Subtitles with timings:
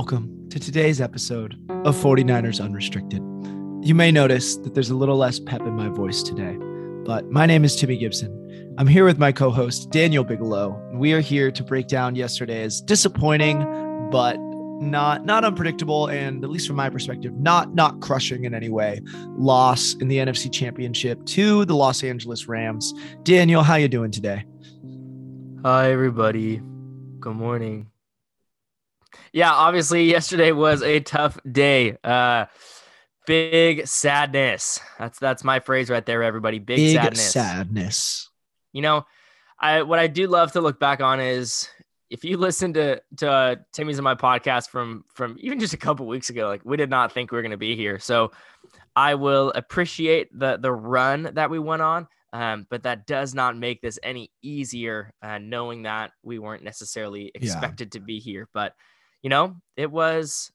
[0.00, 1.52] Welcome to today's episode
[1.84, 3.20] of 49ers Unrestricted.
[3.86, 6.56] You may notice that there's a little less pep in my voice today,
[7.04, 8.74] but my name is Timmy Gibson.
[8.78, 10.70] I'm here with my co host, Daniel Bigelow.
[10.94, 13.58] We are here to break down yesterday's disappointing,
[14.10, 14.38] but
[14.80, 19.02] not not unpredictable and at least from my perspective not not crushing in any way
[19.36, 22.94] loss in the NFC championship to the Los Angeles Rams.
[23.22, 24.46] Daniel, how you doing today?
[25.62, 26.62] Hi, everybody.
[27.20, 27.89] Good morning.
[29.32, 31.96] Yeah, obviously, yesterday was a tough day.
[32.02, 32.46] Uh,
[33.26, 34.80] big sadness.
[34.98, 36.58] That's that's my phrase right there, everybody.
[36.58, 37.30] Big, Big sadness.
[37.32, 38.30] sadness.
[38.72, 39.06] You know,
[39.58, 41.68] I what I do love to look back on is
[42.10, 45.78] if you listen to to uh, Timmy's and my podcast from from even just a
[45.78, 47.98] couple weeks ago, like we did not think we were going to be here.
[47.98, 48.32] So
[48.96, 52.08] I will appreciate the the run that we went on.
[52.32, 57.32] Um, but that does not make this any easier, uh, knowing that we weren't necessarily
[57.34, 58.48] expected to be here.
[58.54, 58.74] But
[59.22, 60.50] you know, it was.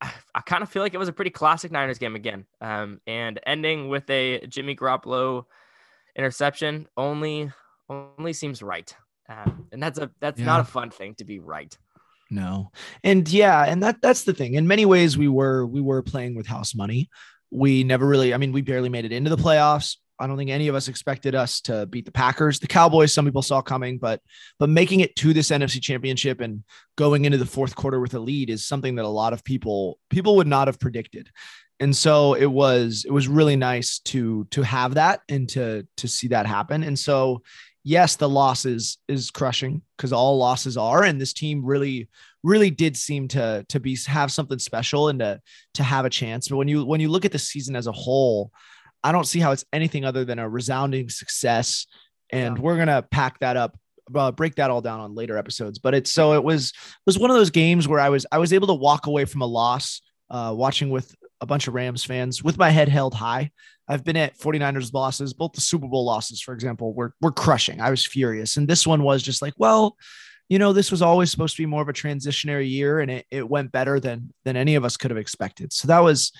[0.00, 3.40] I, kind of feel like it was a pretty classic Niners game again, um, and
[3.46, 5.44] ending with a Jimmy Garoppolo
[6.14, 7.50] interception only
[7.88, 8.94] only seems right,
[9.30, 11.74] um, and that's a that's not a fun thing to be right.
[12.30, 12.72] No.
[13.02, 14.54] And yeah, and that that's the thing.
[14.54, 17.08] In many ways we were we were playing with house money.
[17.50, 19.96] We never really I mean we barely made it into the playoffs.
[20.18, 22.60] I don't think any of us expected us to beat the Packers.
[22.60, 24.20] The Cowboys some people saw coming, but
[24.58, 26.64] but making it to this NFC championship and
[26.96, 29.98] going into the fourth quarter with a lead is something that a lot of people
[30.10, 31.30] people would not have predicted.
[31.80, 36.08] And so it was it was really nice to to have that and to to
[36.08, 36.84] see that happen.
[36.84, 37.42] And so
[37.84, 42.08] yes, the loss is is crushing because all losses are, and this team really,
[42.42, 45.40] really did seem to to be have something special and to
[45.74, 46.48] to have a chance.
[46.48, 48.50] But when you when you look at the season as a whole,
[49.04, 51.86] I don't see how it's anything other than a resounding success.
[52.32, 52.62] And Yeah.
[52.62, 53.78] we're gonna pack that up,
[54.14, 55.78] uh, break that all down on later episodes.
[55.78, 56.72] But it's so it was
[57.06, 59.42] was one of those games where I was I was able to walk away from
[59.42, 60.00] a loss,
[60.30, 63.50] uh, watching with a bunch of Rams fans with my head held high.
[63.86, 67.82] I've been at 49ers losses, both the Super Bowl losses, for example, were, were crushing.
[67.82, 68.56] I was furious.
[68.56, 69.98] And this one was just like, well,
[70.48, 73.26] you know, this was always supposed to be more of a transitionary year and it,
[73.30, 75.70] it went better than than any of us could have expected.
[75.74, 76.32] So that was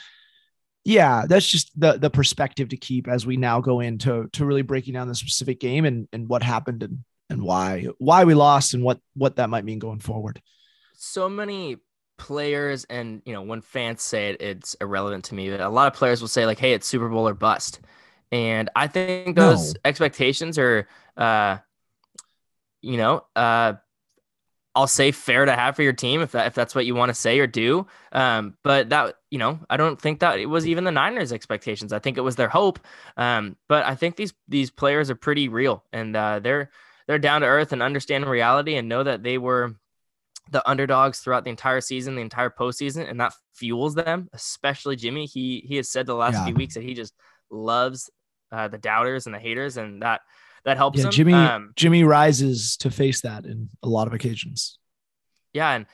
[0.85, 4.63] yeah, that's just the the perspective to keep as we now go into to really
[4.63, 8.75] breaking down the specific game and and what happened and and why why we lost
[8.75, 10.41] and what what that might mean going forward.
[10.97, 11.79] so many
[12.17, 15.89] players and you know when fans say it it's irrelevant to me but a lot
[15.89, 17.81] of players will say like hey it's super bowl or bust
[18.31, 19.81] and i think those No.
[19.85, 20.87] expectations are
[21.17, 21.57] uh
[22.83, 23.75] you know uh
[24.77, 27.09] i'll say fair to have for your team if that if that's what you want
[27.11, 30.67] to say or do um but that you know i don't think that it was
[30.67, 32.79] even the niners expectations i think it was their hope
[33.17, 36.71] um but i think these these players are pretty real and uh they're
[37.07, 39.75] they're down to earth and understand reality and know that they were
[40.51, 44.29] the underdogs throughout the entire season, the entire postseason, and that fuels them.
[44.33, 45.27] Especially Jimmy.
[45.27, 46.45] He he has said the last Yeah.
[46.45, 47.15] few weeks that he just
[47.51, 48.11] loves
[48.53, 50.21] uh, the doubters and the haters, and that
[50.65, 51.11] that helps Yeah, him.
[51.13, 54.79] Jimmy Um, Jimmy rises to face that in a lot of occasions.
[55.53, 55.87] yeah, and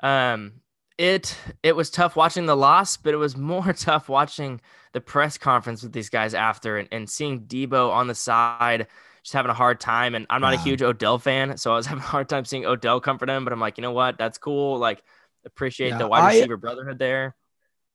[0.00, 0.52] um,
[0.96, 4.60] it it was tough watching the loss, but it was more tough watching
[4.92, 8.86] the press conference with these guys after, and, and seeing Deebo on the side.
[9.24, 11.86] Just having a hard time, and I'm not a huge Odell fan, so I was
[11.92, 13.44] having a hard time seeing Odell comfort him.
[13.44, 14.16] But I'm like, you know what?
[14.16, 14.78] That's cool.
[14.78, 15.02] Like,
[15.44, 17.34] appreciate Yeah, the wide I- receiver brotherhood there.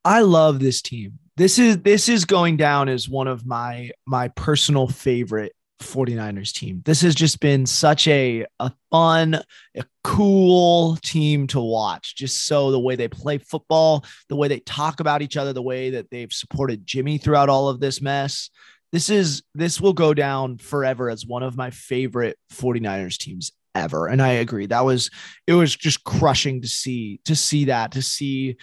[0.06, 1.18] I love this team.
[1.38, 6.81] This is this is going down as one of my my personal favorite 49ers team.
[6.85, 9.41] This has just been such a a fun,
[9.75, 12.15] a cool team to watch.
[12.15, 15.61] Just so the way they play football, the way they talk about each other, the
[15.61, 18.49] way that they've supported Jimmy throughout all of this mess.
[18.91, 24.07] This is this will go down forever as one of my favorite 49ers teams ever.
[24.07, 24.67] And I agree.
[24.67, 25.09] That was
[25.47, 28.57] it was just crushing to see to see that, to see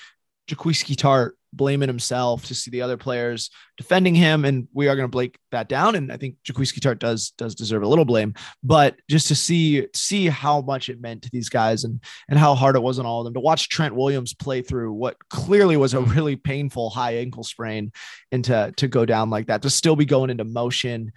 [0.48, 5.08] Jaquiski Tartt blaming himself, to see the other players defending him, and we are going
[5.08, 5.94] to break that down.
[5.94, 9.86] And I think Jaquiski Tartt does does deserve a little blame, but just to see
[9.94, 13.06] see how much it meant to these guys and and how hard it was on
[13.06, 16.90] all of them to watch Trent Williams play through what clearly was a really painful
[16.90, 17.92] high ankle sprain,
[18.32, 21.12] and to to go down like that, to still be going into motion.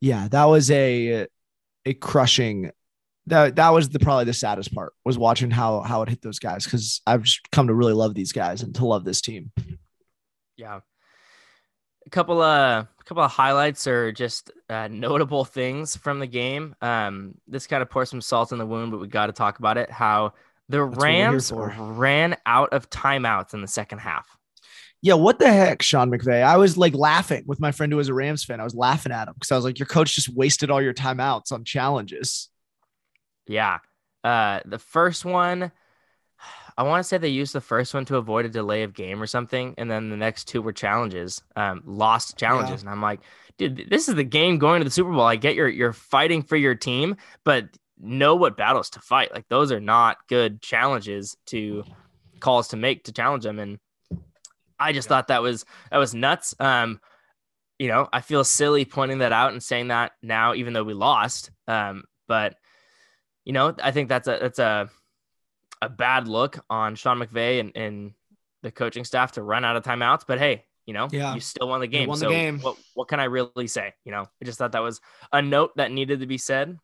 [0.00, 1.26] Yeah, that was a
[1.86, 2.70] a crushing
[3.26, 6.38] that that was the probably the saddest part was watching how how it hit those
[6.38, 9.50] guys because I've just come to really love these guys and to love this team.
[10.56, 10.80] Yeah,
[12.06, 16.74] a couple of a couple of highlights or just uh, notable things from the game.
[16.80, 19.58] Um, this kind of pours some salt in the wound, but we got to talk
[19.58, 19.90] about it.
[19.90, 20.34] How
[20.68, 24.26] the That's Rams ran out of timeouts in the second half.
[25.02, 26.42] Yeah, what the heck, Sean McVay?
[26.42, 28.58] I was like laughing with my friend who was a Rams fan.
[28.58, 30.94] I was laughing at him because I was like, "Your coach just wasted all your
[30.94, 32.48] timeouts on challenges."
[33.46, 33.78] Yeah.
[34.22, 35.70] Uh, the first one,
[36.76, 39.22] I want to say they used the first one to avoid a delay of game
[39.22, 42.88] or something, and then the next two were challenges, um, lost challenges, yeah.
[42.88, 43.20] and I'm like,
[43.58, 45.22] dude, this is the game going to the Super Bowl.
[45.22, 47.66] I get you're you're fighting for your team, but
[47.98, 49.32] know what battles to fight.
[49.32, 51.84] Like those are not good challenges to
[52.40, 53.78] calls to make to challenge them, and
[54.78, 55.10] I just yeah.
[55.10, 56.54] thought that was that was nuts.
[56.58, 57.00] Um,
[57.78, 60.94] you know, I feel silly pointing that out and saying that now, even though we
[60.94, 61.50] lost.
[61.68, 62.56] Um, but
[63.44, 64.90] you know, I think that's a that's a
[65.82, 68.12] a bad look on Sean McVay and, and
[68.62, 70.22] the coaching staff to run out of timeouts.
[70.26, 71.34] But hey, you know, yeah.
[71.34, 72.08] you still won the game.
[72.08, 72.60] Won so the game.
[72.60, 73.94] what what can I really say?
[74.04, 75.00] You know, I just thought that was
[75.32, 76.78] a note that needed to be said.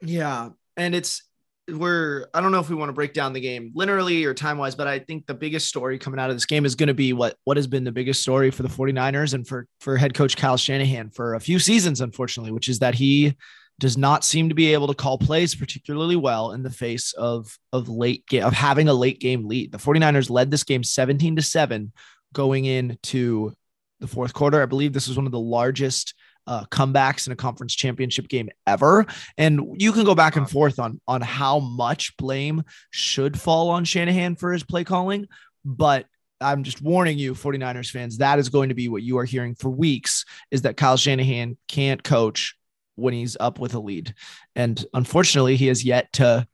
[0.00, 0.50] Yeah.
[0.76, 1.22] And it's
[1.70, 4.58] we're I don't know if we want to break down the game linearly or time
[4.58, 6.94] wise, but I think the biggest story coming out of this game is going to
[6.94, 10.14] be what what has been the biggest story for the 49ers and for for head
[10.14, 13.36] coach Kyle Shanahan for a few seasons, unfortunately, which is that he
[13.78, 17.56] does not seem to be able to call plays particularly well in the face of
[17.72, 19.72] of late game of having a late game lead.
[19.72, 21.92] The 49ers led this game 17 to 7
[22.32, 23.52] going into
[24.00, 24.62] the fourth quarter.
[24.62, 26.14] I believe this was one of the largest
[26.46, 29.06] uh, comebacks in a conference championship game ever.
[29.36, 33.84] And you can go back and forth on on how much blame should fall on
[33.84, 35.26] Shanahan for his play calling,
[35.64, 36.06] but
[36.40, 39.54] I'm just warning you 49ers fans that is going to be what you are hearing
[39.56, 42.54] for weeks is that Kyle Shanahan can't coach
[42.98, 44.14] when he's up with a lead.
[44.54, 46.46] And unfortunately, he has yet to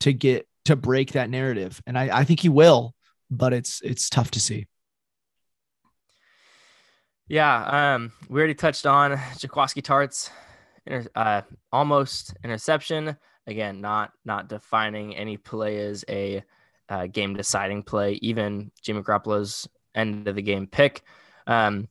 [0.00, 1.80] to get to break that narrative.
[1.86, 2.94] And I, I think he will,
[3.30, 4.66] but it's it's tough to see.
[7.28, 10.30] Yeah, um, we already touched on Jaquiski Tartt's,
[11.14, 13.16] uh, almost interception.
[13.46, 16.42] Again, not not defining any play as a
[16.88, 18.18] uh, game deciding play.
[18.22, 21.02] Even Jimmy Garoppolo's end of the game pick.
[21.46, 21.88] Um,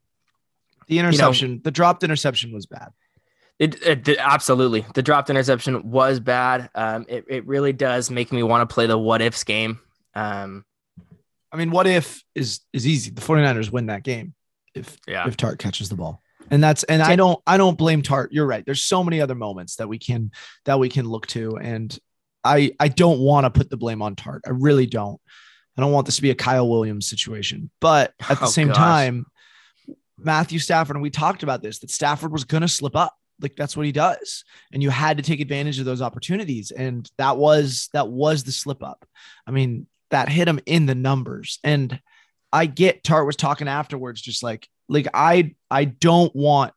[0.88, 2.90] the interception, you know, the dropped interception was bad.
[3.62, 6.72] It, it, absolutely the dropped interception was bad.
[6.74, 9.80] Um, it it really does make me want to play the what ifs game.
[10.16, 10.66] Um,
[11.52, 13.12] I mean, what if is is easy.
[13.12, 14.34] The 49ers win that game
[14.74, 15.28] if yeah.
[15.28, 16.24] if Tartt catches the ball.
[16.50, 18.30] And that's and I don't I don't blame Tartt.
[18.32, 18.66] You're right.
[18.66, 20.32] There's so many other moments that we can
[20.66, 21.96] that we can look to and
[22.44, 24.40] I I don't want to put the blame on Tartt.
[24.48, 25.22] I really don't.
[25.78, 27.70] I don't want this to be a Kyle Williams situation.
[27.80, 28.78] But at the oh, same gosh.
[28.78, 29.26] time,
[30.18, 33.56] Matthew Stafford and we talked about this that Stafford was going to slip up like
[33.56, 34.44] that's what he does.
[34.72, 36.72] And you had to take advantage of those opportunities.
[36.72, 39.06] And that was that was the slip up.
[39.48, 41.60] I mean that hit him in the numbers.
[41.64, 42.00] And
[42.54, 46.74] i get Tartt was talking afterwards just like like i i don't want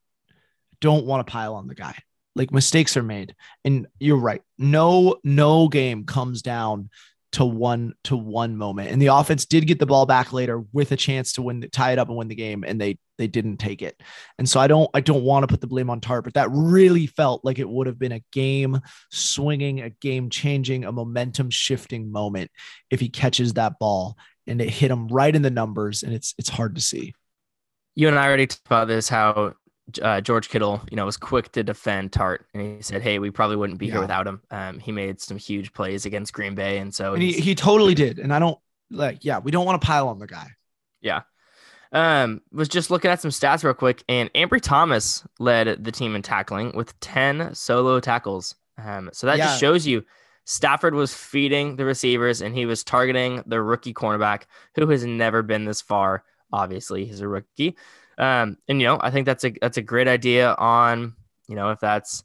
[0.81, 1.97] don't want to pile on the guy.
[2.37, 3.35] Like mistakes are made.
[3.65, 4.43] And you're right.
[4.59, 6.91] No no game comes down
[7.35, 8.91] to one to one moment.
[8.91, 11.93] And the offense did get the ball back later with a chance to win, tie
[11.93, 14.01] it up and win the game, and they they didn't take it.
[14.39, 16.49] And so I don't I don't want to put the blame on Tartt, but that
[16.53, 18.81] really felt like it would have been a game
[19.11, 22.51] swinging, a game changing, a momentum shifting moment
[22.91, 24.17] if he catches that ball
[24.47, 27.15] and it hit him right in the numbers, and it's it's hard to see.
[27.97, 29.55] You and I already talked about this how
[30.03, 33.31] uh, George Kittle, you know, was quick to defend Tartt, and he said, "Hey, we
[33.31, 33.93] probably wouldn't be yeah.
[33.93, 37.22] here without him." Um, he made some huge plays against Green Bay, and so and
[37.22, 38.19] he he totally did.
[38.19, 38.58] And I don't
[38.91, 40.48] like, yeah, we don't want to pile on the guy.
[41.00, 41.22] Yeah.
[41.93, 46.17] Um, was just looking at some stats real quick, and Ambry Thomas led the team
[46.17, 48.55] in tackling with ten solo tackles.
[48.82, 49.44] Um, so that yeah.
[49.44, 50.05] just shows you
[50.44, 54.43] Stafford was feeding the receivers, and he was targeting the rookie cornerback
[54.74, 56.24] who has never been this far.
[56.53, 57.76] Obviously, he's a rookie.
[58.19, 61.15] Um, and you know, I think that's a that's a great idea on
[61.49, 62.25] you know if that's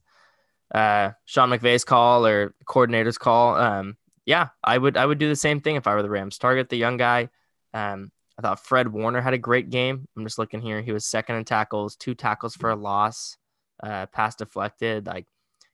[0.73, 3.55] uh, Sean McVay's call or coordinator's call.
[3.55, 6.37] Um, yeah, I would I would do the same thing if I were the Rams.
[6.37, 7.29] Target the young guy.
[7.73, 10.07] Um, I thought Fred Warner had a great game.
[10.15, 10.81] I'm just looking here.
[10.81, 13.37] He was second in tackles, two tackles for a loss,
[13.83, 15.07] uh, pass deflected.
[15.07, 15.25] Like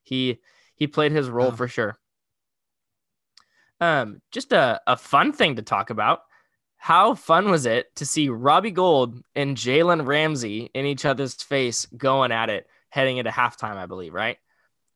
[0.02, 0.40] he
[0.74, 1.98] he played his role for sure.
[3.80, 6.22] Um, just a, a fun thing to talk about.
[6.78, 11.86] How fun was it to see Robbie Gould and Jalen Ramsey in each other's face
[11.86, 14.36] going at it heading into halftime, I believe, right?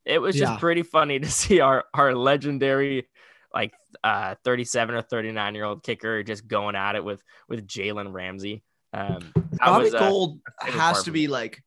[0.04, 0.58] It was just Yeah.
[0.58, 3.08] pretty funny to see our our legendary
[3.52, 3.72] like
[4.04, 8.62] uh 37 or 39 year old kicker just going at it with with Jalen Ramsey.
[8.92, 11.28] Um Robbie was, uh, Gould favorite has to be me.
[11.28, 11.62] like,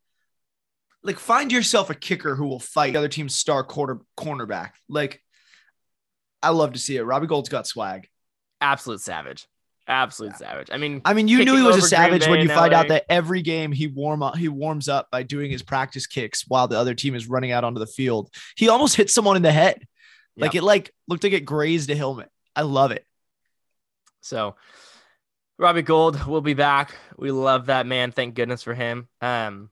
[1.03, 4.71] like find yourself a kicker who will fight the other team's star quarter cornerback.
[4.87, 5.21] Like,
[6.41, 7.03] I love to see it.
[7.03, 8.07] Robbie Gould's got swag.
[8.61, 9.45] absolute savage.
[9.87, 10.69] Absolute savage.
[10.71, 12.87] I mean, I mean, you knew he was a savage when you in find out
[12.87, 16.67] that every game he warm up he warms up by doing his practice kicks while
[16.69, 18.33] the other team is running out onto the field.
[18.55, 19.85] He almost hit someone in the head.
[20.37, 20.63] Like Yep.
[20.63, 22.29] it like looked like it grazed a helmet.
[22.55, 23.05] I love it.
[24.21, 24.55] So
[25.59, 26.95] Robbie Gould will be back.
[27.17, 28.11] We love that man.
[28.11, 29.07] Thank goodness for him.
[29.21, 29.69] Um,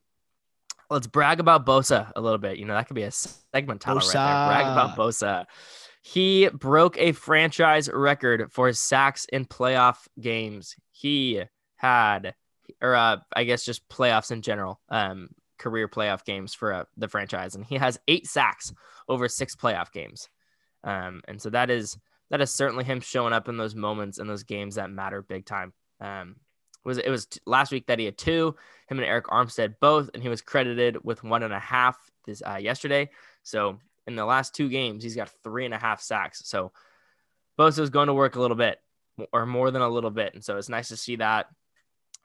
[0.90, 2.58] let's brag about Bosa a little bit.
[2.58, 4.22] You know, that could be a segment title right there.
[4.22, 5.46] Brag about Bosa.
[6.02, 10.74] He broke a franchise record for sacks in playoff games.
[10.90, 11.42] He
[11.76, 12.34] had,
[12.80, 15.28] or uh, I guess just playoffs in general, um,
[15.58, 18.72] career playoff games for uh, the franchise, and he has eight sacks
[19.08, 20.28] over six playoff games.
[20.82, 21.96] Um, and so that is
[22.30, 25.46] that is certainly him showing up in those moments in those games that matter big
[25.46, 25.72] time.
[26.00, 26.34] Um,
[26.84, 28.56] it was it was last week that he had two,
[28.88, 32.42] him and Arik Armstead both, and he was credited with one and a half this
[32.44, 33.08] uh, yesterday.
[33.44, 36.42] So in the last two games, he's got three and a half sacks.
[36.44, 36.72] So
[37.58, 38.78] Bosa's going to work a little bit,
[39.32, 41.46] or more than a little bit, and so it's nice to see that.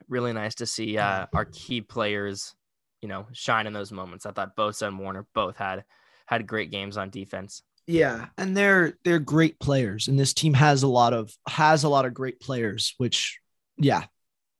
[0.07, 2.55] Really nice to see uh, our key players,
[3.01, 4.25] you know, shine in those moments.
[4.25, 5.83] I thought Bosa and Warner both had
[6.27, 7.63] had great games on defense.
[7.87, 11.89] Yeah, and they're they're great players, and this team has a lot of has a
[11.89, 12.93] lot of great players.
[12.97, 13.39] Which,
[13.77, 14.03] yeah,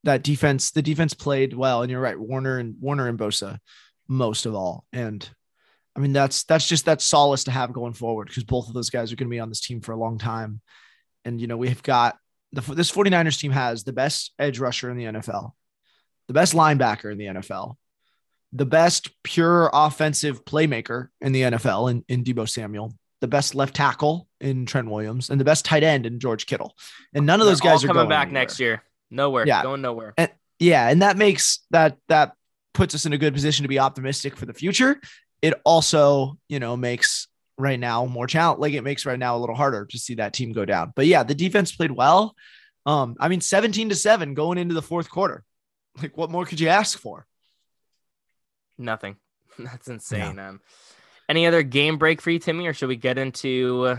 [0.03, 3.59] that defense the defense played well, and you're right, Warner and Warner and Bosa,
[4.07, 5.29] most of all, and
[5.98, 8.92] I mean that's that's just that solace to have going forward because both of those
[8.92, 10.62] guys are going to be on this team for a long time,
[11.25, 12.18] and you know we've got
[12.54, 15.54] the this 49ers team has the best edge rusher in the NFL,
[16.27, 17.75] the best linebacker in the NFL,
[18.54, 23.75] the best pure offensive playmaker in the NFL in, in Deebo Samuel, the best left
[23.75, 26.75] tackle in Trent Williams, and the best tight end in George Kittle.
[27.13, 28.42] And none of those They're guys are coming back anywhere.
[28.42, 28.84] next year.
[29.10, 29.48] Nowhere.
[29.48, 29.63] Yeah.
[29.63, 30.13] Going nowhere.
[30.18, 32.34] And, Yeah, and that makes that that
[32.74, 35.01] puts us in a good position to be optimistic for the future.
[35.41, 37.27] It also, you know, makes
[37.58, 38.60] right now more challenge.
[38.60, 40.94] Like it makes right now a little harder to see that team go down.
[40.96, 42.36] But yeah, the defense played well.
[42.86, 45.44] Um, I mean, 17 to 7 going into the fourth quarter.
[46.01, 47.25] Like, what more could you ask for?
[48.77, 49.17] Nothing.
[49.60, 50.39] That's insane.
[50.39, 50.62] Um,
[51.27, 53.98] any other game break for you, Timmy, or should we get into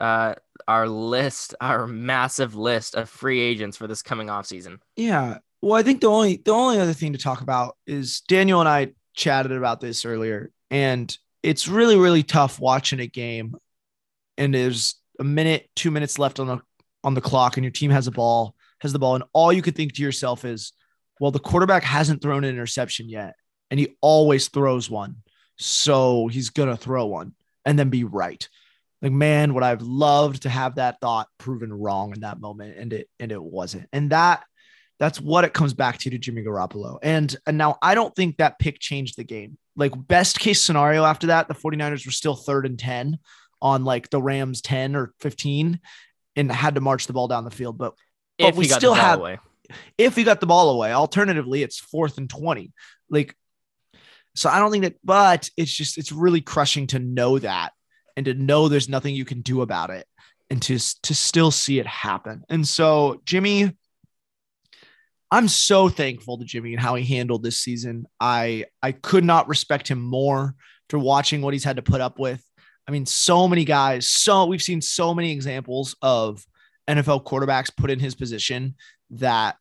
[0.00, 0.34] uh,
[0.66, 4.80] our list, our massive list of free agents for this coming off season?
[4.96, 5.38] Yeah.
[5.62, 8.68] Well, I think the only the only other thing to talk about is Daniel and
[8.68, 13.54] I chatted about this earlier, and it's really really tough watching a game,
[14.36, 16.58] and there's a minute, two minutes left on the
[17.02, 19.62] on the clock, and your team has a ball, has the ball, and all you
[19.62, 20.72] could think to yourself is,
[21.18, 23.34] well, the quarterback hasn't thrown an interception yet,
[23.70, 25.16] and he always throws one,
[25.56, 27.34] so he's gonna throw one
[27.64, 28.48] and then be right.
[29.02, 32.92] Like, man, would I've loved to have that thought proven wrong in that moment, and
[32.92, 34.44] it and it wasn't, and that
[35.00, 36.98] that's what it comes back to to Jimmy Garoppolo.
[37.02, 39.56] And, and now I don't think that pick changed the game.
[39.76, 43.18] Like best case scenario after that, the 49ers were still third and 10
[43.62, 45.80] on like the Rams 10 or 15
[46.36, 47.78] and had to march the ball down the field.
[47.78, 47.94] But
[48.38, 49.38] But If we we got still the ball have- away.
[49.98, 52.72] if he got the ball away, alternatively, it's fourth and 20.
[53.08, 53.36] Like,
[54.34, 57.72] so I don't think that, but it's just, it's really crushing to know that
[58.16, 60.06] and to know there's nothing you can do about it
[60.50, 62.42] and to, to still see it happen.
[62.48, 63.76] And so, Jimmy,
[65.30, 68.06] I'm so thankful to Jimmy and how he handled this season.
[68.18, 70.54] I I could not respect him more
[70.88, 72.44] for watching what he's had to put up with.
[72.88, 76.44] I mean, so many guys, so we've seen so many examples of
[76.88, 78.74] NFL quarterbacks put in his position
[79.10, 79.56] that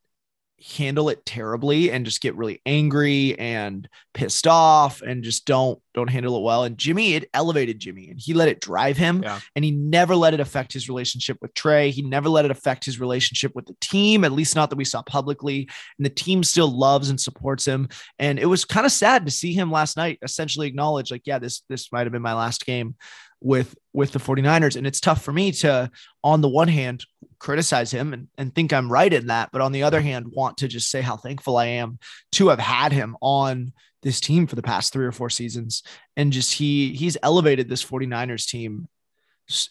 [0.77, 6.09] handle it terribly and just get really angry and pissed off and just don't don't
[6.09, 6.63] handle it well.
[6.63, 9.39] And Jimmy it elevated Jimmy and he let it drive him Yeah.
[9.55, 11.91] and he never let it affect his relationship with Trey.
[11.91, 14.85] He never let it affect his relationship with the team at least not that we
[14.85, 15.69] saw publicly.
[15.97, 17.89] And the team still loves and supports him.
[18.19, 21.39] And it was kind of sad to see him last night essentially acknowledge like yeah
[21.39, 22.95] this this might have been my last game
[23.41, 24.75] with with the 49ers.
[24.75, 25.89] And it's tough for me to
[26.23, 27.05] on the one hand
[27.39, 30.57] criticize him and, and think I'm right in that but on the other hand want
[30.57, 31.97] to just say how thankful I am
[32.33, 35.83] to have had him on this team for the past 3 or 4 seasons.
[36.15, 38.87] And just he he's elevated this 49ers team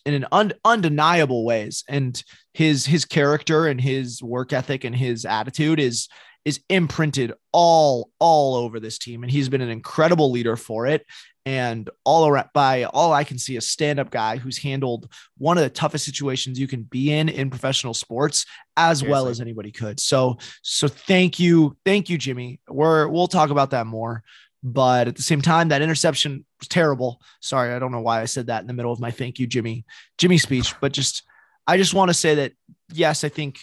[0.05, 1.85] in an un, undeniable ways.
[1.89, 2.23] And
[2.53, 6.09] his his character and his work ethic and his attitude is
[6.49, 11.05] is imprinted all all over this team and he's been an incredible leader for it
[11.45, 15.63] and all around by all I can see a stand-up guy who's handled one of
[15.63, 18.47] the toughest situations you can be in in professional sports
[18.79, 19.11] as Seriously.
[19.11, 20.01] well as anybody could.
[20.01, 22.61] So so thank you thank you Jimmy.
[22.67, 24.23] We're we'll talk about that more.
[24.63, 27.21] But at the same time, that interception was terrible.
[27.41, 29.47] Sorry, I don't know why I said that in the middle of my thank you,
[29.47, 29.85] Jimmy,
[30.19, 30.75] Jimmy speech.
[30.81, 31.23] But just,
[31.65, 32.55] I just want to say that
[32.93, 33.61] yes, I think,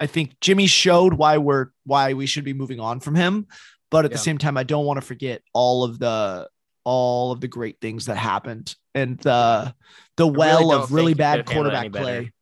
[0.00, 3.46] I think Jimmy showed why we're why we should be moving on from him.
[3.90, 4.16] But at Yeah.
[4.16, 6.48] the same time, I don't want to forget all of the
[6.84, 9.74] all of the great things that happened and the
[10.16, 12.32] the well don't of really bad could've handled it quarterback play.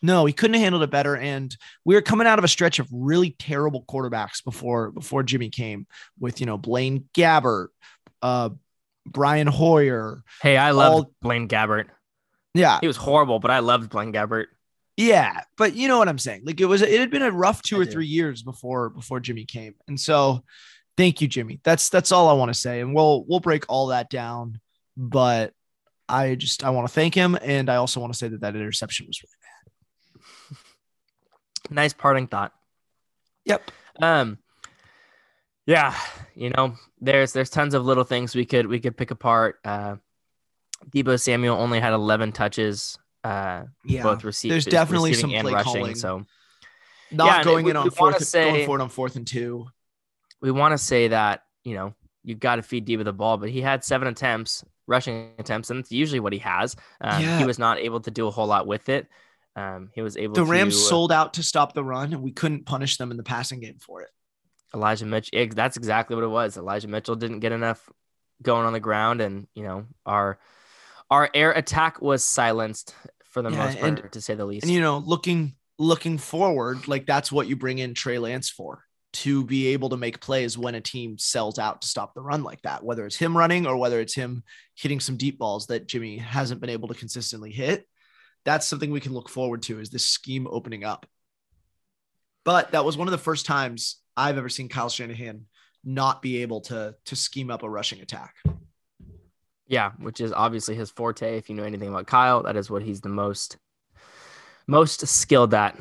[0.00, 1.16] No, he couldn't have handled it better.
[1.16, 5.48] And we were coming out of a stretch of really terrible quarterbacks before before Jimmy
[5.50, 5.86] came
[6.20, 7.68] with you know Blaine Gabbert,
[8.22, 8.50] uh,
[9.06, 10.22] Brian Hoyer.
[10.42, 11.86] Hey, I loved All- Blaine Gabbert.
[12.54, 14.46] Yeah, He was horrible, but I loved Blaine Gabbert.
[14.98, 16.42] Yeah, but you know what I'm saying.
[16.44, 17.90] Like it was, it had been a rough two I or do.
[17.92, 20.42] three years before before Jimmy came, and so
[20.96, 21.60] thank you, Jimmy.
[21.62, 24.60] That's that's all I want to say, and we'll we'll break all that down.
[24.96, 25.52] But
[26.08, 28.56] I just I want to thank him, and I also want to say that that
[28.56, 30.56] interception was really bad.
[31.70, 32.52] Nice parting thought.
[33.44, 33.70] Yep.
[34.02, 34.38] Um.
[35.64, 35.94] Yeah,
[36.34, 39.60] you know, there's there's tons of little things we could we could pick apart.
[39.64, 39.96] Uh,
[40.90, 44.02] Deebo Samuel only had 11 touches, uh, yeah.
[44.02, 44.54] both receiving.
[44.54, 45.72] there's definitely receiving some play rushing.
[45.72, 45.94] calling.
[45.94, 46.24] So
[47.10, 49.26] not Yeah, going we- in on we fourth, say- going for it on fourth and
[49.26, 49.66] two.
[50.40, 53.48] we want to say that you know you've got to feed Deebo the ball, but
[53.48, 56.76] he had seven attempts, rushing attempts, and it's usually what he has.
[57.00, 57.38] Um, Yeah.
[57.38, 59.06] He was not able to do a whole lot with it.
[59.56, 60.34] Um, he was able.
[60.34, 63.16] The Rams to, sold out to stop the run, and we couldn't punish them in
[63.16, 64.10] the passing game for it.
[64.74, 65.48] Elijah Mitchell.
[65.52, 66.56] That's exactly what it was.
[66.56, 67.88] Elijah Mitchell didn't get enough
[68.42, 70.38] going on the ground, and you know our
[71.10, 74.64] our air attack was silenced for the Yeah, most part, and- to say the least.
[74.64, 78.84] And you know, looking looking forward, like that's what you bring in Trey Lance for
[79.12, 82.42] to be able to make plays when a team sells out to stop the run
[82.42, 84.42] like that, whether it's him running or whether it's him
[84.74, 87.86] hitting some deep balls that Jimmy hasn't been able to consistently hit.
[88.44, 91.06] That's something we can look forward to is this scheme opening up.
[92.44, 95.46] But that was one of the first times I've ever seen Kyle Shanahan
[95.84, 98.34] not be able to to scheme up a rushing attack.
[99.68, 101.36] Yeah, which is obviously his forte.
[101.36, 103.58] If you know anything about Kyle, that is what he's the most
[104.66, 105.78] most skilled at.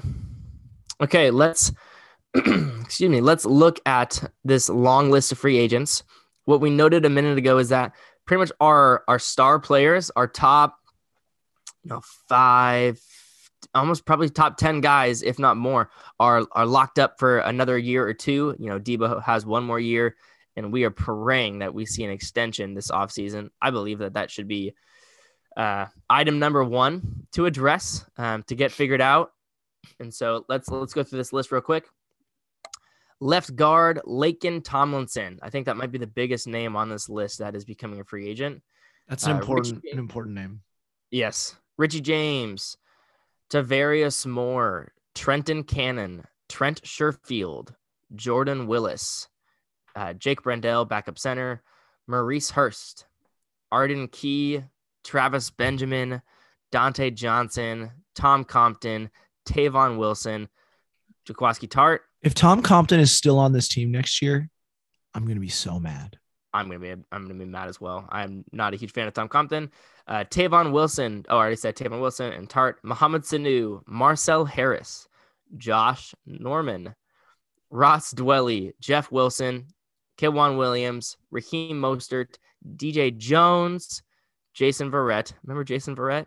[1.01, 1.71] Okay, let's
[2.35, 3.21] excuse me.
[3.21, 6.03] Let's look at this long list of free agents.
[6.45, 7.93] What we noted a minute ago is that
[8.25, 10.77] pretty much our our star players, our top,
[11.83, 12.99] you know, five,
[13.73, 18.05] almost probably top ten guys, if not more, are are locked up for another year
[18.05, 18.55] or two.
[18.59, 20.15] You know, Deebo has one more year,
[20.57, 23.51] and we are praying that we see an extension this offseason.
[23.61, 24.73] I believe that that should be
[25.55, 29.31] uh, item number one to address um, to get figured out.
[29.99, 31.85] And so let's let's go through this list real quick.
[33.19, 35.39] Left guard Laken Tomlinson.
[35.41, 38.03] I think that might be the biggest name on this list that is becoming a
[38.03, 38.61] free agent.
[39.07, 40.61] That's an Uh, important an important name.
[41.11, 41.55] Yes.
[41.77, 42.77] Richie James,
[43.51, 47.75] Tarvarius Moore, Trenton Cannon, Trent Sherfield,
[48.15, 49.27] Jordan Willis,
[49.97, 51.63] uh, Jake Brendel, backup center,
[52.07, 53.07] Maurice Hurst,
[53.71, 54.61] Arden Key,
[55.03, 56.21] Travis Benjamin,
[56.71, 59.09] Dontae Johnson, Tom Compton,
[59.47, 60.47] Tavon Wilson,
[61.27, 61.99] Jaquiski Tartt.
[62.21, 64.49] If Tom Compton is still on this team next year,
[65.13, 66.17] I'm going to be so mad.
[66.53, 68.07] I'm gonna be I'm gonna be mad as well.
[68.09, 69.69] I'm not a huge fan of Tom Compton.
[70.07, 71.25] Uh, Tavon Wilson.
[71.29, 72.75] Oh, I already said Tavon Wilson and Tartt.
[72.83, 75.07] Mohamed Sanu, Marcel Harris,
[75.57, 76.95] Josh Norman,
[77.69, 79.67] Ross Dwelley, Jeff Wilson,
[80.17, 82.35] K'Waun Williams, Raheem Mostert,
[82.75, 84.01] DJ Jones,
[84.53, 85.33] Jason Verrett.
[85.43, 86.25] Remember Jason Verrett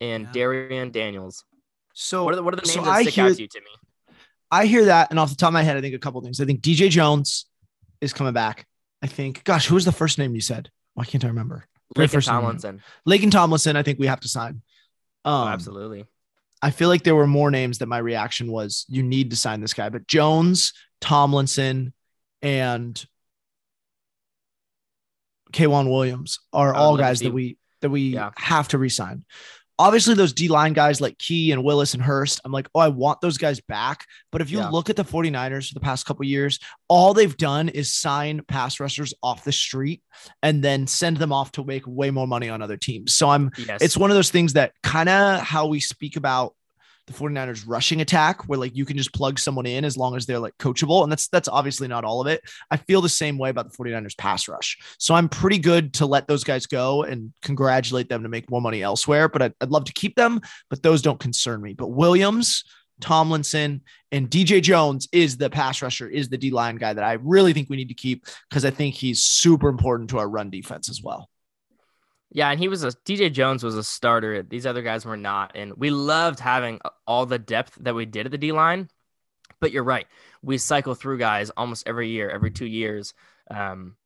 [0.00, 0.32] and Yeah.
[0.32, 1.44] Darian Daniels.
[1.94, 3.42] So What are the, what are the so names that I stick hear- out to
[3.42, 3.66] you, Timmy?
[4.50, 6.38] I hear that, and off the top of my head, I think a couple things.
[6.40, 7.46] I think DJ Jones
[8.02, 8.66] is coming back.
[9.00, 10.70] I think, gosh, who was the first name you said?
[10.94, 11.64] Why can't I remember?
[11.96, 12.76] Lake Laken Tomlinson.
[12.76, 12.82] name.
[13.06, 13.28] Tomlinson.
[13.28, 13.76] Laken Tomlinson.
[13.76, 14.60] I think we have to sign.
[15.24, 16.04] Um, Oh, absolutely.
[16.60, 19.60] I feel like there were more names that my reaction was you need to sign
[19.62, 21.92] this guy, but Jones, Tomlinson,
[22.42, 23.04] and
[25.52, 28.30] K'Waun Williams are all guys that we that we Yeah.
[28.36, 29.24] have to resign.
[29.78, 32.88] Obviously, those D line guys like Key and Willis and Hurst, I'm like, oh, I
[32.88, 34.06] want those guys back.
[34.30, 34.68] But if you Yeah.
[34.68, 38.78] look at the 49ers for the past couple years, all they've done is sign pass
[38.78, 40.02] rushers off the street
[40.42, 43.14] and then send them off to make way more money on other teams.
[43.16, 43.80] So I'm Yes.
[43.82, 46.54] it's one of those things that kind of how we speak about
[47.06, 50.24] the 49ers rushing attack where like you can just plug someone in as long as
[50.24, 52.42] they're like coachable and that's that's obviously not all of it.
[52.70, 54.78] I feel the same way about the 49ers pass rush.
[54.98, 58.62] So I'm pretty good to let those guys go and congratulate them to make more
[58.62, 61.74] money elsewhere, but I'd, I'd love to keep them, but those don't concern me.
[61.74, 62.64] But Williams,
[63.00, 67.14] Tomlinson, and DJ Jones is the pass rusher, is the D line guy that I
[67.14, 70.50] really think we need to keep because I think he's super important to our run
[70.50, 71.28] defense as well.
[72.34, 74.42] Yeah, and he was a DJ Jones was a starter.
[74.42, 78.24] These other guys were not, and we loved having all the depth that we did
[78.26, 78.88] at the D line.
[79.60, 80.06] But you're right,
[80.42, 83.12] we cycle through guys almost every year, every two years,
[83.50, 83.96] um,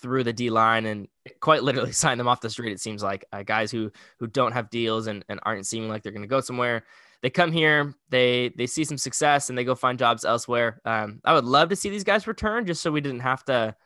[0.00, 1.06] through the D line, and
[1.40, 2.72] quite literally sign them off the street.
[2.72, 6.02] It seems like uh, guys who who don't have deals and, and aren't seeming like
[6.02, 6.84] they're going to go somewhere.
[7.20, 10.80] They come here, they they see some success, and they go find jobs elsewhere.
[10.86, 13.76] Um, I would love to see these guys return, just so we didn't have to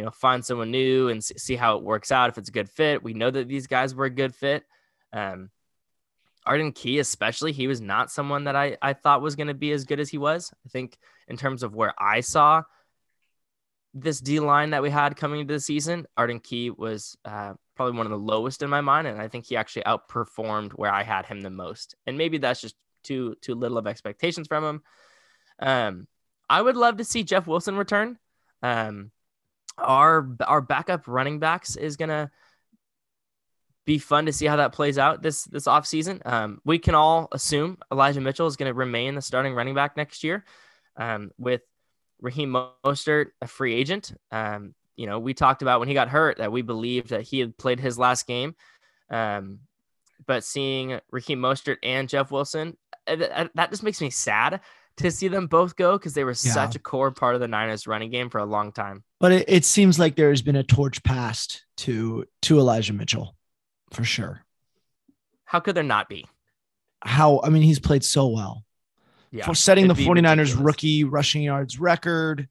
[0.00, 2.30] you know, find someone new and see how it works out.
[2.30, 4.64] If it's a good fit, we know that these guys were a good fit.
[5.12, 5.50] Um,
[6.46, 9.72] Arden Key, especially, he was not someone that I, I thought was going to be
[9.72, 10.54] as good as he was.
[10.64, 10.96] I think
[11.28, 12.62] in terms of where I saw
[13.92, 17.98] this D line that we had coming into the season, Arden Key was uh, probably
[17.98, 21.02] one of the lowest in my mind, and I think he actually outperformed where I
[21.02, 21.94] had him the most.
[22.06, 24.82] And maybe that's just too too little of expectations from him.
[25.58, 26.06] Um,
[26.48, 28.18] I would love to see Jeff Wilson return.
[28.62, 29.10] Um,
[29.78, 32.30] our our backup running backs is gonna
[33.90, 36.24] be fun to see how that plays out this this offseason.
[36.24, 39.96] Um, we can all assume Elijah Mitchell is going to remain the starting running back
[39.96, 40.44] next year,
[40.96, 41.62] um, with
[42.20, 42.54] Raheem
[42.84, 44.12] Mostert a free agent.
[44.30, 47.40] Um, you know, we talked about when he got hurt that we believed that he
[47.40, 48.54] had played his last game.
[49.10, 49.60] Um,
[50.26, 54.60] but seeing Raheem Mostert and Jeff Wilson, uh, that just makes me sad
[55.00, 56.52] to see them both go because they were yeah.
[56.52, 59.04] such a core part of the Niners running game for a long time.
[59.18, 63.36] But it, it seems like there's been a torch passed to to Elijah Mitchell
[63.92, 64.44] for sure.
[65.44, 66.26] How could there not be?
[67.02, 68.64] How I mean he's played so well.
[69.32, 69.46] Yeah.
[69.46, 70.54] For setting the 49ers ridiculous.
[70.54, 72.48] rookie rushing yards record.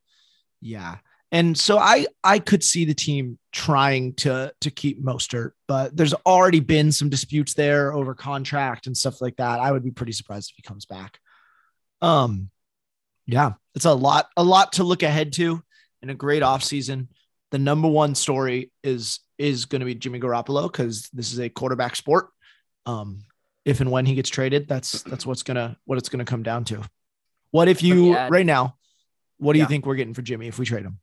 [0.61, 0.97] Yeah.
[1.31, 6.13] And so I I could see the team trying to to keep Mostert, but there's
[6.25, 9.59] already been some disputes there over contract and stuff like that.
[9.59, 11.19] I would be pretty surprised if he comes back.
[12.01, 12.49] Um,
[13.25, 15.61] yeah, it's a lot, a lot to look ahead to
[16.01, 17.07] in a great offseason.
[17.51, 21.49] The number one story is is going to be Jimmy Garoppolo because this is a
[21.49, 22.29] quarterback sport.
[22.85, 23.21] Um,
[23.65, 26.65] if and when he gets traded, that's that's what's gonna what it's gonna come down
[26.65, 26.81] to.
[27.51, 28.75] What if you right now?
[29.37, 29.65] What do yeah.
[29.65, 30.99] you think we're getting for Jimmy if we trade him?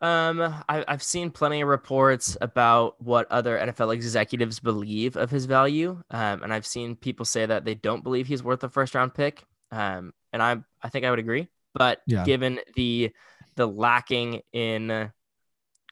[0.00, 5.46] Um, I, have seen plenty of reports about what other NFL executives believe of his
[5.46, 6.02] value.
[6.10, 9.14] Um, and I've seen people say that they don't believe he's worth a first round
[9.14, 9.44] pick.
[9.72, 11.48] Um, and I, I think I would agree.
[11.74, 12.24] But yeah.
[12.24, 13.12] given the
[13.56, 15.10] the lacking in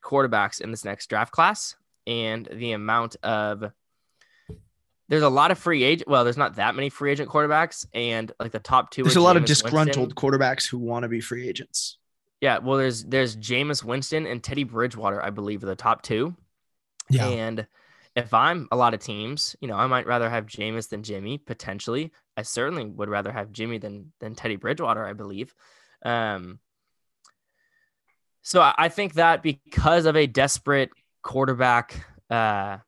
[0.03, 1.75] quarterbacks in this next draft class
[2.07, 3.73] and the amount of
[5.09, 6.09] there's a lot of free agent.
[6.09, 9.05] Well, there's not that many free agent quarterbacks, and like the top two.
[9.05, 10.31] There's a lot of disgruntled Winston.
[10.31, 11.99] quarterbacks who want to be free agents.
[12.47, 16.37] Yeah, well, there's there's Jameis Winston and Teddy Bridgewater, I believe, are the top two.
[17.11, 17.27] Yeah.
[17.27, 17.67] And
[18.15, 21.39] if I'm a lot of teams, you know, I might rather have Jameis than Jimmy
[21.39, 22.13] potentially.
[22.37, 25.53] I certainly would rather have Jimmy than than Teddy Bridgewater, I believe.
[26.05, 26.61] Um,
[28.43, 30.91] so I think that because of a desperate
[31.25, 32.79] quarterback uh,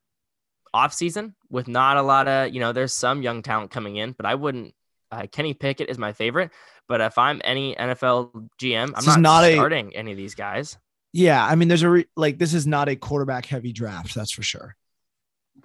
[0.72, 4.24] offseason with not a lot of, you know, there's some young talent coming in, but
[4.24, 4.72] I wouldn't.
[5.10, 6.52] Uh, Kenny Pickett is my favorite.
[6.88, 10.78] But if I'm any NFL GM, I'm not, not starting a, any of these guys.
[11.12, 14.32] Yeah, I mean, there's a re, like this is not a quarterback heavy draft, that's
[14.32, 14.74] for sure.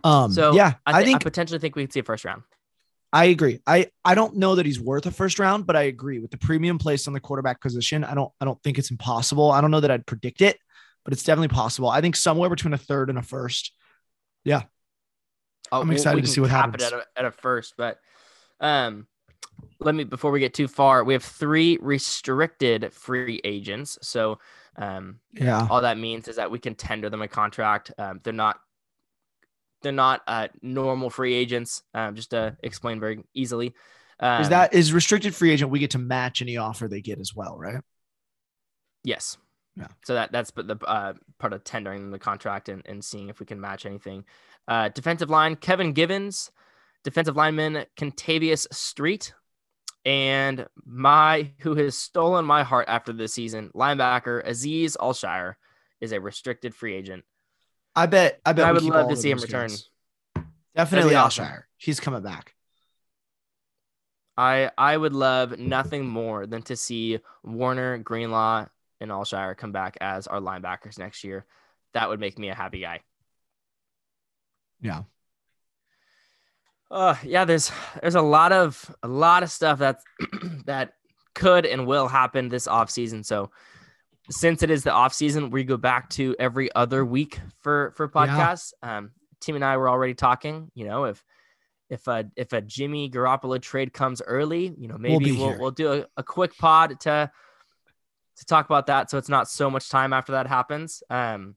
[0.04, 2.26] Um, so yeah, I, th- I think I potentially think we could see a first
[2.26, 2.44] round.
[3.14, 3.60] I agree.
[3.68, 6.38] I I don't know that he's worth a first round, but I agree with the
[6.38, 8.04] premium placed on the quarterback position.
[8.04, 9.52] I don't I don't think it's impossible.
[9.52, 10.58] I don't know that I'd predict it,
[11.06, 11.90] but it's definitely possible.
[11.90, 13.72] I think somewhere between a third and a first.
[14.44, 14.64] Yeah,
[15.72, 18.00] oh, I'm excited to see what happens at a, at a first, but
[18.60, 19.08] um,
[19.80, 23.98] let me before we get too far we have three restricted free agents.
[24.02, 24.40] So
[24.78, 25.68] um yeah.
[25.70, 27.92] all that means is that we can tender them a contract.
[27.98, 28.60] Um, they're not
[29.84, 33.74] they're not uh, normal free agents um, just to explain very easily.
[34.20, 37.20] Um, is that is restricted free agent we get to match any offer they get
[37.20, 37.82] as well right?
[39.04, 39.38] Yes.
[39.76, 39.88] Yeah.
[40.06, 43.40] So that that's but the uh, part of tendering the contract and, and seeing if
[43.40, 44.24] we can match anything.
[44.68, 46.52] Uh, defensive line kevin givens.
[47.04, 49.34] Defensive lineman Kentavius Street
[50.06, 55.56] and my who has stolen my heart after this season, linebacker Aziz Al-Shaair
[56.02, 57.24] is a restricted free agent.
[57.96, 58.40] I bet.
[58.46, 58.66] I bet.
[58.66, 59.70] I would love to see him return.
[59.70, 59.90] Guys.
[60.76, 61.64] Definitely Al-Shaair.
[61.78, 62.56] He's coming back.
[64.36, 68.66] I I would love nothing more than to see Warner, Greenlaw,
[69.00, 71.46] and Al-Shaair come back as our linebackers next year.
[71.94, 73.02] That would make me a happy guy.
[74.82, 75.04] Yeah.
[76.94, 80.04] Uh, yeah, there's there's a lot of a lot of stuff that's
[80.66, 80.94] that
[81.34, 83.24] could and will happen this off season.
[83.24, 83.50] So
[84.30, 88.08] since it is the off season, we go back to every other week for for
[88.08, 88.74] podcasts.
[88.84, 89.00] Yeah.
[89.00, 90.70] Um, Tim and I were already talking.
[90.76, 91.24] You know, if
[91.90, 95.72] if a if a Jimmy Garoppolo trade comes early, you know, maybe we'll we'll, we'll,
[95.72, 97.32] do a, a quick pod to
[98.38, 101.02] to talk about that, so it's not so much time after that happens.
[101.10, 101.56] Um,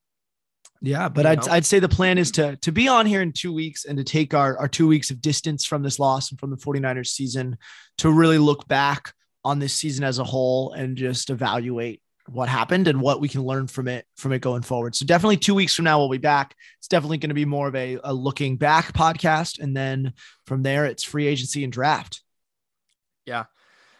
[0.81, 3.53] yeah, but I'd, I'd say the plan is to to be on here in two
[3.53, 6.51] weeks and to take our, our two weeks of distance from this loss and from
[6.51, 7.59] the 49ers season
[7.99, 9.13] to really look back
[9.45, 13.43] on this season as a whole and just evaluate what happened and what we can
[13.43, 14.95] learn from it from it going forward.
[14.95, 16.55] So definitely two weeks from now we'll be back.
[16.79, 20.13] It's definitely going to be more of a, a looking back podcast, and then
[20.47, 22.23] from there it's free agency and draft.
[23.25, 23.45] Yeah,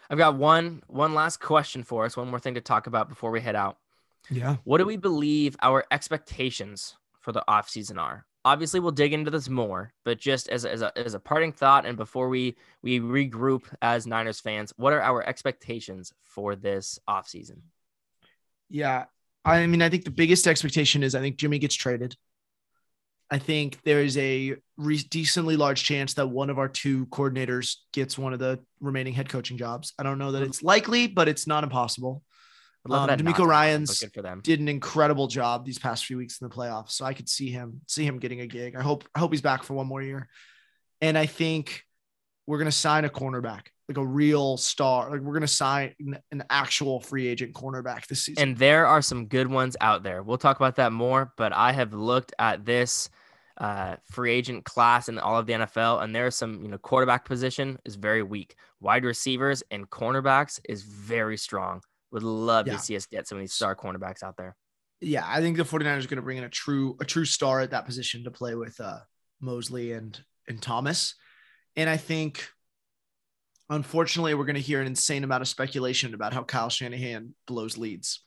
[0.09, 2.17] I've got one one last question for us.
[2.17, 3.77] One more thing to talk about before we head out.
[4.29, 8.25] Yeah, what do we believe our expectations for the offseason are?
[8.45, 11.85] Obviously, we'll dig into this more, but just as, as, a, as a parting thought,
[11.85, 17.57] and before we we regroup as Niners fans, what are our expectations for this offseason?
[18.69, 19.05] Yeah.
[19.43, 22.15] I mean, I think the biggest expectation is I think Jimmy gets traded.
[23.29, 27.75] I think there is a re- decently large chance that one of our two coordinators
[27.91, 29.93] gets one of the remaining head coaching jobs.
[29.99, 30.45] I don't know that hmm.
[30.45, 32.23] it's likely, but it's not impossible.
[32.91, 34.41] Um, DeMeco Ryans good for them.
[34.43, 37.49] did an incredible job these past few weeks in the playoffs, so I could see
[37.49, 38.75] him see him getting a gig.
[38.75, 40.27] I hope I hope he's back for one more year,
[41.01, 41.83] and I think
[42.45, 45.09] we're gonna sign a cornerback like a real star.
[45.09, 45.93] Like we're gonna sign
[46.31, 48.49] an actual free agent cornerback this season.
[48.49, 50.23] And there are some good ones out there.
[50.23, 51.33] We'll talk about that more.
[51.37, 53.09] But I have looked at this
[53.57, 57.25] uh, free agent class in all of the NFL, and there's some you know quarterback
[57.25, 58.55] position is very weak.
[58.81, 61.81] Wide receivers and cornerbacks is very strong.
[62.11, 62.73] Would love yeah.
[62.73, 64.55] to see us get some of these star cornerbacks out there.
[65.01, 67.59] Yeah, I think the 49ers are going to bring in a true a true star
[67.59, 68.99] at that position to play with uh,
[69.41, 71.15] Moseley and and Thomas.
[71.75, 72.49] And I think
[73.69, 77.77] unfortunately, we're going to hear an insane amount of speculation about how Kyle Shanahan blows
[77.77, 78.23] leads.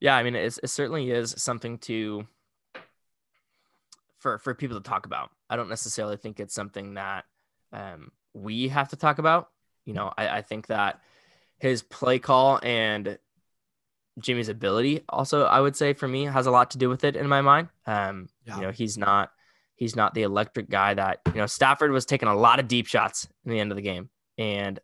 [0.00, 2.26] Yeah, I mean, it certainly is something to
[4.18, 5.30] for for people to talk about.
[5.48, 7.24] I don't necessarily think it's something that
[7.72, 9.51] um, we have to talk about.
[9.84, 11.00] You know, I, I think that
[11.58, 13.18] his play call and
[14.18, 17.16] Jimmy's ability also, I would say for me, has a lot to do with it
[17.16, 17.68] in my mind.
[17.86, 18.56] Um, yeah.
[18.56, 19.30] You know, he's not
[19.74, 22.86] He's not the electric guy that, you know, Stafford was taking a lot of deep
[22.86, 24.10] shots in the end of the game.
[24.38, 24.78] And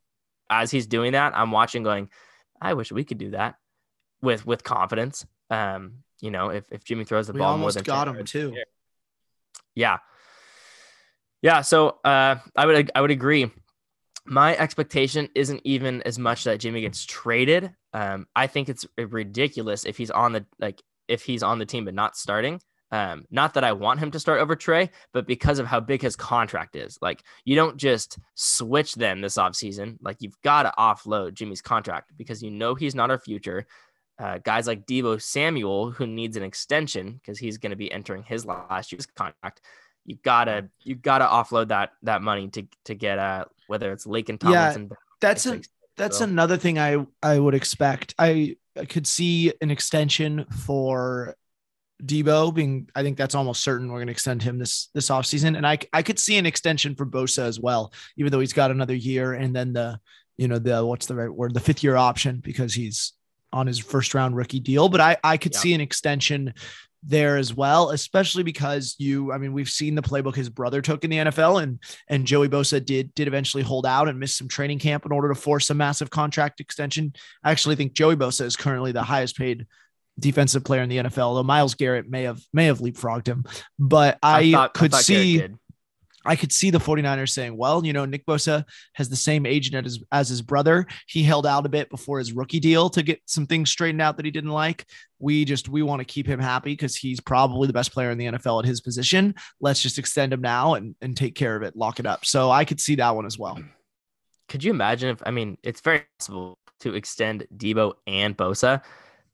[0.51, 2.09] as he's doing that, I'm watching going,
[2.61, 3.57] I wish we could do that
[4.23, 5.25] with with confidence.
[5.51, 8.57] Um, you know, if, if Jimmy throws the we ball more than got him too.
[9.77, 9.99] Yeah.
[11.43, 11.61] Yeah.
[11.61, 13.53] So uh, I would I would agree.
[14.29, 17.73] My expectation isn't even as much that Jimmy gets traded.
[17.95, 21.87] Um, I think it's ridiculous if he's on the like if he's on the team
[21.87, 22.61] but not starting.
[22.91, 26.01] Um, not that I want him to start over Trey, but because of how big
[26.01, 26.99] his contract is.
[27.03, 29.99] Like, you don't just switch them this offseason.
[30.01, 33.67] Like, you've got to offload Jimmy's contract because you know he's not our future.
[34.19, 38.23] Uh, guys like Deebo Samuel, who needs an extension because he's going to be entering
[38.23, 39.61] his last year's contract.
[40.09, 44.41] You gotta you gotta offload that that money to to get uh whether it's Laken
[44.41, 44.89] Tomlinson.
[44.91, 45.61] Yeah, that's a
[45.99, 46.25] that's so.
[46.25, 48.15] another thing I I would expect.
[48.19, 51.37] I, I could see an extension for
[52.03, 55.57] Deebo being, I think that's almost certain we're going to extend him this this offseason.
[55.57, 58.71] And I I could see an extension for Bosa as well, even though he's got
[58.71, 60.01] another year and then the,
[60.39, 63.13] you know, the what's the right word, the fifth year option because he's
[63.53, 64.89] on his first round rookie deal.
[64.89, 65.61] But I I could yeah.
[65.61, 66.55] see an extension
[67.03, 71.05] there as well, especially because you, I mean, we've seen the playbook his brother took
[71.05, 74.49] in the NFL, and and Joey Bosa did did eventually hold out and miss some
[74.49, 77.13] training camp in order to force a massive contract extension.
[77.45, 79.67] I actually think Joey Bosa is currently the highest paid
[80.19, 81.37] defensive player in the NFL.
[81.37, 83.45] Though Myles Garrett may have may have leapfrogged him,
[83.79, 85.49] but I, I thought, could I see.
[86.25, 89.87] I could see the 49ers saying, well, you know, Nick Bosa has the same agent
[89.87, 90.87] as, as his brother.
[91.07, 94.17] He held out a bit before his rookie deal to get some things straightened out
[94.17, 94.85] that he didn't like.
[95.21, 98.19] We just, we want to keep him happy because he's probably the best player in
[98.19, 99.35] the NFL at his position.
[99.61, 102.25] Let's just extend him now and, and take care of it, lock it up.
[102.25, 103.59] So I could see that one as well.
[104.49, 108.83] Could you imagine if, I mean, it's very possible to extend Deebo and Bosa,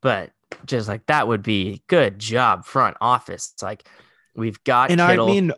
[0.00, 0.30] but
[0.66, 3.50] just like that would be good job front office.
[3.54, 3.86] It's like
[4.34, 5.26] we've got and Kittle.
[5.26, 5.52] I mean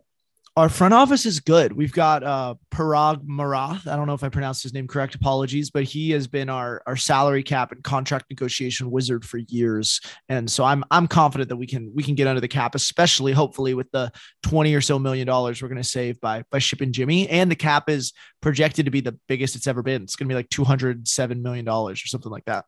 [0.57, 1.75] our front office is good.
[1.75, 3.87] We've got uh Paraag Marathe.
[3.87, 5.14] I don't know if I pronounced his name correct.
[5.14, 10.01] Apologies, but he has been our our salary cap and contract negotiation wizard for years.
[10.31, 13.33] And so I'm I'm confident that we can we can get under the cap, especially
[13.33, 14.11] hopefully with the
[14.45, 17.29] 20 or so million dollars we're going to save by by shipping Jimmy.
[17.29, 20.03] And the cap is projected to be the biggest it's ever been.
[20.03, 22.64] It's going to be like 207 million dollars or something like that.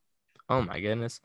[0.51, 1.20] Oh my goodness.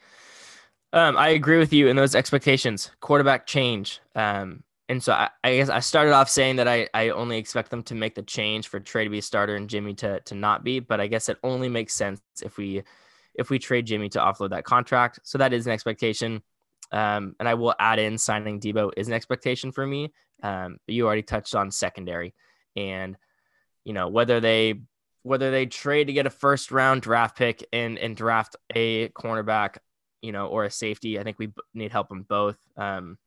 [0.94, 2.92] Um, I agree with you in those expectations.
[3.02, 4.00] Quarterback change.
[4.16, 7.72] Um, and so I, I, guess I started off saying that I, I only expect
[7.72, 10.36] them to make the change for Trey to be a starter and Jimmy to to
[10.36, 10.80] not be.
[10.80, 12.84] But I guess it only makes sense if we
[13.34, 15.20] if we trade Jimmy to offload that contract.
[15.24, 16.44] So that is an expectation.
[16.92, 20.14] Um, and I will add in signing Deebo is an expectation for me.
[20.44, 22.36] Um, but you already touched on secondary
[22.76, 23.18] and,
[23.84, 24.82] you know, whether they,
[25.24, 29.78] whether they trade to get a first round draft pick and, and draft a cornerback,
[30.22, 32.58] you know, or a safety, I think we need help in both.
[32.78, 33.18] Um,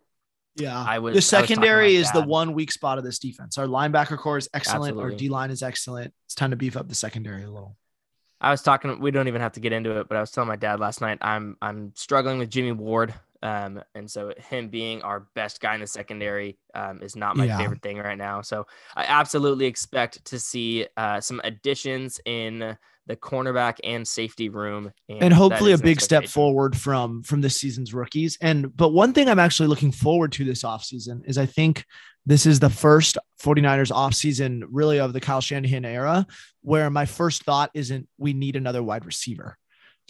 [0.56, 3.58] yeah, I was the secondary was is the one weak spot of this defense.
[3.58, 4.90] Our linebacker core is excellent.
[4.90, 5.12] Absolutely.
[5.12, 6.12] Our D line is excellent.
[6.24, 7.76] It's time to beef up the secondary a little.
[8.40, 9.00] I was talking.
[9.00, 11.00] We don't even have to get into it, but I was telling my dad last
[11.00, 11.18] night.
[11.20, 15.80] I'm I'm struggling with Jimmy Ward, um, and so him being our best guy in
[15.80, 17.58] the secondary um, is not my Yeah.
[17.58, 18.42] favorite thing right now.
[18.42, 24.92] So I absolutely expect to see uh, some additions in the cornerback and safety room,
[25.08, 29.12] and that hopefully a big step forward from from this season's rookies and but one
[29.12, 31.84] thing i'm actually looking forward to this offseason is i think
[32.26, 36.26] this is the first 49ers offseason really of the kyle shanahan era
[36.62, 39.56] where my first thought isn't we need another wide receiver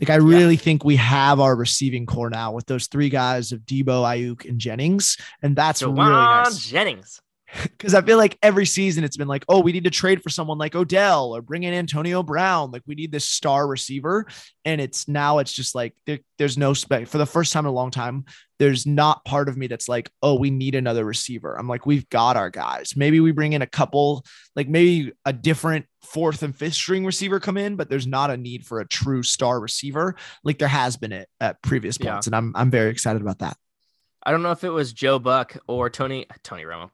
[0.01, 3.61] like i really think we have our receiving core now with those three guys of
[3.61, 7.21] Deebo Aiyuk and jennings and that's Jauan really nice Jennings.
[7.63, 10.29] because I feel like every season it's been like, oh, we need to trade for
[10.31, 12.71] someone like Odell or bring in Antonio Brown.
[12.71, 14.27] Like we need this star receiver.
[14.65, 17.71] And it's now it's just like there, there's no spec for the first time in
[17.71, 18.25] a long time.
[18.59, 21.59] There's not part of me that's like, oh, we need another receiver.
[21.59, 22.95] I'm like, we've got our guys.
[22.97, 27.39] Maybe we bring in a couple, like maybe a different fourth and fifth string receiver
[27.39, 30.97] come in, but there's not a need for a true star receiver like there has
[30.97, 32.13] been at, at previous Yeah.
[32.13, 32.27] points.
[32.27, 33.57] And I'm I'm very excited about that.
[34.25, 36.91] I don't know if it was Joe Buck or Tony Tony Romo,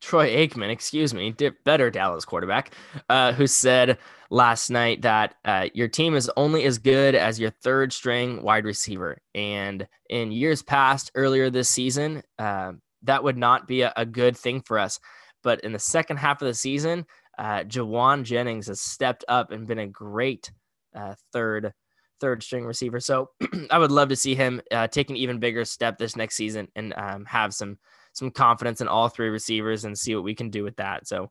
[0.00, 1.34] Troy Aikman, excuse me,
[1.64, 2.74] better Dallas quarterback,
[3.08, 3.98] uh, who said
[4.30, 8.64] last night that uh, your team is only as good as your third string wide
[8.64, 9.20] receiver.
[9.34, 14.36] And in years past, earlier this season, uh, that would not be a, a good
[14.36, 14.98] thing for us.
[15.42, 17.06] But in the second half of the season,
[17.38, 20.50] uh, Jauan Jennings has stepped up and been a great
[20.94, 21.72] uh, third
[22.20, 23.00] third string receiver.
[23.00, 23.30] So
[23.70, 26.68] I would love to see him uh, take an even bigger step this next season
[26.76, 27.78] and um, have some
[28.12, 31.06] some confidence in all three receivers and see what we can do with that.
[31.06, 31.30] So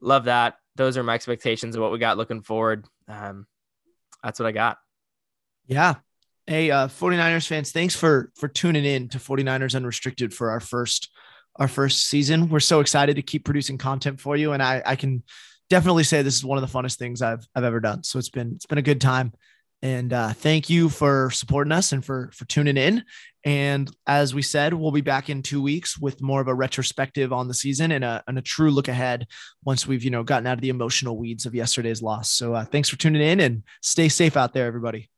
[0.00, 0.56] love that.
[0.76, 2.86] Those are my expectations of what we got looking forward.
[3.08, 3.46] Um,
[4.22, 4.78] that's what I got.
[5.66, 5.96] Yeah.
[6.46, 11.10] Hey, uh, 49ers fans, thanks for for tuning in to 49ers Unrestricted for our first
[11.56, 12.48] our first season.
[12.48, 14.52] We're so excited to keep producing content for you.
[14.52, 15.24] And I, I can
[15.68, 18.02] definitely say this is one of the funnest things I've I've ever done.
[18.04, 19.32] So it's been it's been a good time.
[19.82, 23.04] And uh, thank you for supporting us and for for tuning in.
[23.48, 27.32] And as we said, we'll be back in two weeks with more of a retrospective
[27.32, 29.26] on the season and a, and a true look ahead
[29.64, 32.30] once we've you know gotten out of the emotional weeds of yesterday's loss.
[32.30, 35.08] So uh, thanks for tuning in and stay safe out there, everybody.